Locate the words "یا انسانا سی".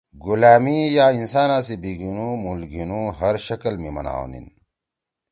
0.97-1.75